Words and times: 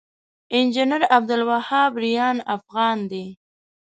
انجنير 0.57 1.01
عبدالوهاب 1.13 1.91
ريان 2.03 2.37
افغان 2.55 2.99
دی 3.11 3.25